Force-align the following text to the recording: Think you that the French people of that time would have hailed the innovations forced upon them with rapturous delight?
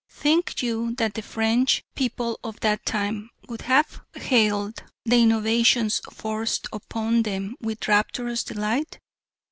Think 0.09 0.63
you 0.63 0.95
that 0.95 1.13
the 1.13 1.21
French 1.21 1.83
people 1.93 2.39
of 2.43 2.59
that 2.61 2.87
time 2.87 3.29
would 3.47 3.61
have 3.61 4.01
hailed 4.15 4.81
the 5.05 5.21
innovations 5.21 6.01
forced 6.11 6.65
upon 6.73 7.21
them 7.21 7.55
with 7.61 7.87
rapturous 7.87 8.43
delight? 8.43 8.97